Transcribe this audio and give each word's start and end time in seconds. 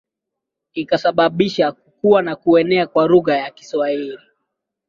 ikasabababisha 0.73 1.71
kukua 1.71 2.21
na 2.21 2.35
kuenea 2.35 2.87
kwa 2.87 3.07
lugha 3.07 3.37
ya 3.37 3.51
Kiswahili 3.51 4.19